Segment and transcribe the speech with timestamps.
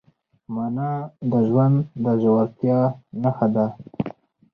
[0.53, 0.91] مانا
[1.31, 2.79] د ژوند د ژورتیا
[3.21, 3.65] نښه ده.